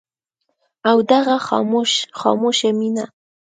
[0.89, 1.35] او دغه
[2.21, 3.05] خاموشه مينه